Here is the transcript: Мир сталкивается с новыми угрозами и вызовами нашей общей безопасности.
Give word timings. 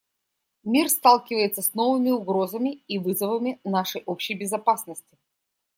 Мир 0.63 0.89
сталкивается 0.89 1.61
с 1.61 1.75
новыми 1.75 2.09
угрозами 2.09 2.81
и 2.87 2.97
вызовами 2.97 3.59
нашей 3.63 4.01
общей 4.07 4.33
безопасности. 4.33 5.15